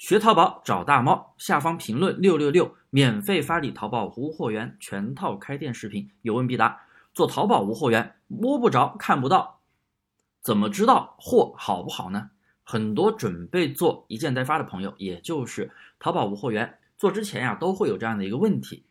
[0.00, 6.80] 学淘宝找大猫，下方评论六六六，免费发你淘宝无货源全套开店视频，有问必答。
[7.12, 9.60] 做淘宝无货源，摸不着看不到，
[10.40, 12.30] 怎么知道货好不好呢？
[12.64, 18.86] 很多准备做一件代发的朋友，也就是淘宝无货源，做之前呀，都会有这样的一个问题：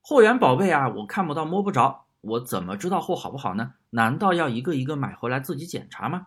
[0.00, 3.74] 货源宝贝啊，我看不到摸不着，我怎么知道货好不好呢？
[3.90, 6.26] 难道要一个一个买回来自己检查吗？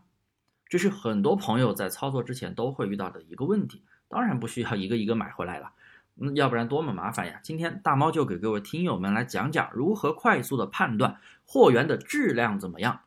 [0.70, 3.84] 这是很多朋友在操作之前都会遇到的一个问题。
[4.14, 5.71] 当然不需要一个一个买回来了，
[6.21, 7.39] 嗯，要不然多么麻烦呀！
[7.42, 13.00] 今天大猫就给各位听友们来讲讲如何快速的判断货源的质量怎么样。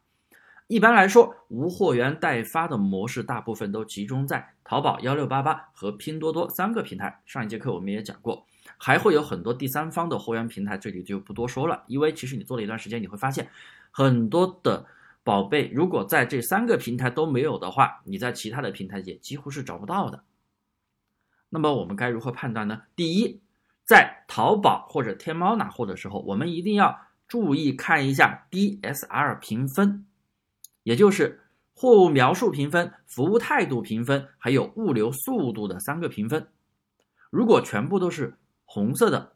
[0.67, 7.23] 一般来说，无货源代发的模式大部分都集中在淘宝、幺六八八和拼多多三个平台。
[7.25, 8.45] 上一节课我们也讲过，
[8.77, 11.85] 还会有很多第三方的货源平台，这里就不多说了。
[11.87, 13.49] 因为其实你做了一段时间，你会发现
[13.93, 14.85] 很多的
[15.23, 20.25] 宝贝，如果在这三个平台都没有的话，你在其他的平台也几乎是找不到的。
[21.49, 22.83] 那么我们该如何判断呢？
[22.95, 23.41] 第一，
[23.85, 26.99] 在淘宝或者天猫拿货的时候，我们一定要
[27.29, 30.07] 注意看一下 DSR 评分，
[30.83, 31.41] 也就是
[31.75, 36.49] 货物描述评分、服务态度评分，还有物流速度的三个评分。
[37.31, 39.35] 如果全部都是红色的，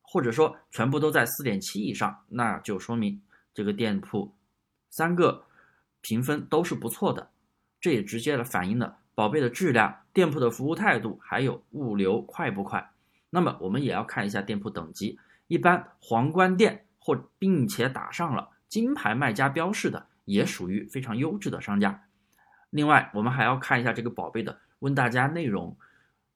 [0.00, 3.22] 或者说全部都在四点七以上，那就说明
[3.54, 4.34] 这个店铺
[4.90, 5.44] 三个
[6.00, 7.30] 评分都是不错的，
[7.80, 8.98] 这也直接的反映了。
[9.14, 12.90] 宝贝的质量、店铺的服务态度，还有物流快不快？
[13.30, 15.18] 那么我们也要看一下店铺等级。
[15.48, 22.04] 一般皇冠店或并且打上了金牌卖家标识的，也属于非常优质的商家。
[22.70, 25.76] 另外，我们还要看一下这个宝贝的问大家内容、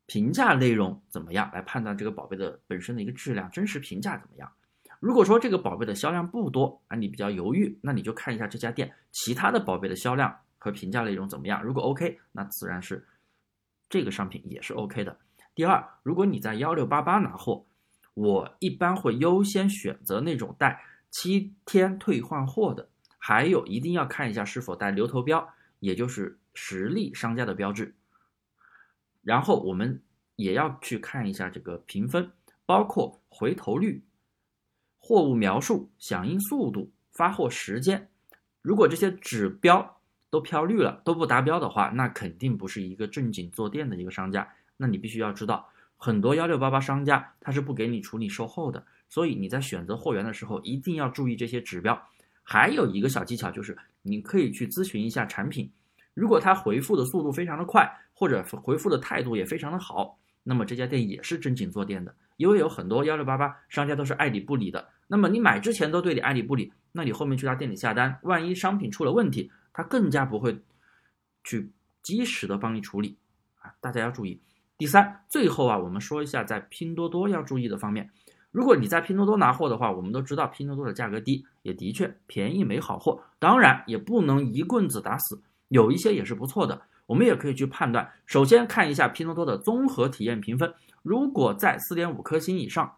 [0.04, 4.52] 评价内容怎么样，来判断这个宝贝的本身的一个质量、真实评价怎么样。
[5.00, 10.36] 如果说这个宝贝的销量不多啊，你比较犹豫，那你就看一下这家店其他的宝贝的销量。
[10.66, 11.62] 和评价内容怎么样？
[11.62, 13.06] 如果 OK，那自然是
[13.88, 15.16] 这个商品也是 OK 的。
[15.54, 17.64] 第二，如果你在幺六八八拿货，
[18.14, 27.94] 我一般会优先选择那种带七天退换货的，还有一定要看一下是否带流头标，也就是实力商家的标志。
[29.22, 30.02] 然后我们
[30.34, 32.32] 也要去看一下这个评分，
[32.64, 34.02] 包括回头率、
[34.98, 38.10] 货物描述、响应速度、发货时间。
[38.62, 39.95] 如果这些指标，
[40.30, 44.46] 都飘绿了，都不达标的话，那肯定不是一个正经做店的一个商家。
[44.76, 51.98] 那你必须要知道，很多幺六八八商家他是不给你处理售后的，所以你在选择货源的时候一定要注意这些指标。
[52.42, 55.70] 还有一个小技巧就是，你可以去咨询一下产品，
[56.14, 62.14] 如果他回复的速度非常的快，或者回复的态度也非常的好，那么这家店也是正经做店的。
[62.36, 69.50] 因为有很多幺六八八商家都是爱理不理的，那么你买之前都对你爱理不理，那你后面去他店里下单，万一商品出了问题。
[69.76, 70.58] 他更加不会
[71.44, 71.70] 去
[72.02, 73.18] 及时的帮你处理
[73.60, 74.40] 啊，大家要注意。
[74.78, 78.10] 第三，最后啊，我们说一下在拼多多要注意的方面。
[78.50, 83.22] 如果你在拼多多拿货的话，我们都知道拼多多的价格低，也的确便宜没好货。
[83.38, 86.80] 当然也不能一棍子打死，有一些也是不错的。
[87.04, 90.72] 我们也可以去判断，首先看一下拼多多的综合体验评分，
[91.02, 92.94] 如果在四点五颗星以上。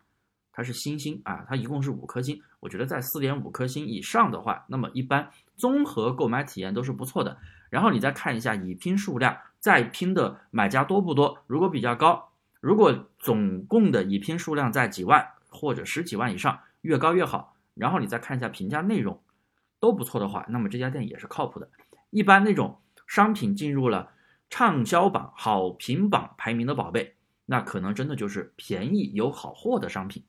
[0.58, 2.42] 它是星星啊，它一共是五颗星。
[2.58, 7.38] 我觉得在四点五颗星以上的话，那么一般综合购买体验都是不错的。
[7.70, 11.38] 然后你再看一下已拼数量，在拼的买家多不多？
[11.46, 17.54] 如果比较高，如果总共的已拼数量在几万或者十几万以上，越高越好。
[17.74, 19.22] 然后你再看一下评价内容，
[19.78, 21.70] 都不错的话，那么这家店也是靠谱的。
[22.10, 24.10] 一般那种商品进入了
[24.50, 27.14] 畅销榜、好评榜排名的宝贝，
[27.46, 30.24] 那可能真的就是便宜有好货的商品。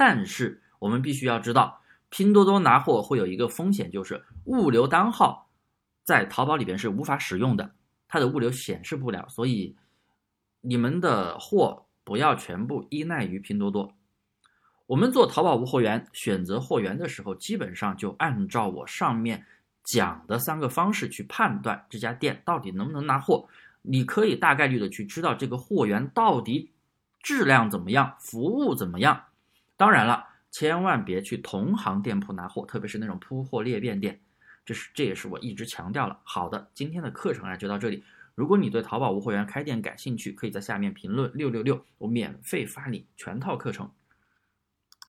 [0.00, 5.50] 但是我们必须要知道，拼多多拿货会有一个风险，就是物流单号
[6.04, 7.70] 在淘宝里边是无法使用的，
[8.08, 9.28] 它的物流显示不了。
[9.28, 9.76] 所以
[10.62, 13.92] 你们的货不要全部依赖于拼多多。
[14.86, 19.44] 我们做淘宝无货源选择货源的时候，基本上就按照我上面
[19.84, 23.46] 讲的三个方式去判断这家店到底能不能拿货。
[23.82, 26.70] 你可以大概率的去知道这个货源到底
[27.22, 29.24] 质量怎么样，服务怎么样。
[29.80, 34.20] 当然了，千万别去同行店铺拿货，特别是那种铺货裂变店，
[34.62, 36.20] 这是这也是我一直强调了。
[36.22, 38.04] 好的，今天的课程啊就到这里。
[38.34, 43.90] 如果你对淘宝无货源开店感兴趣，可以在下面评论六六六，我免费发你全套课程。